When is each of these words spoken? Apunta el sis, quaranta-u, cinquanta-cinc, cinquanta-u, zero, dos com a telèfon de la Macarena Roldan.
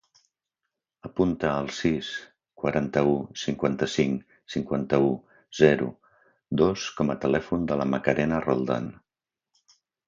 Apunta 1.09 1.51
el 1.63 1.69
sis, 1.79 2.09
quaranta-u, 2.63 3.13
cinquanta-cinc, 3.43 4.25
cinquanta-u, 4.55 5.13
zero, 5.61 5.93
dos 6.65 6.89
com 6.99 7.17
a 7.17 7.19
telèfon 7.29 7.73
de 7.73 7.83
la 7.83 7.91
Macarena 7.95 8.45
Roldan. 8.51 8.95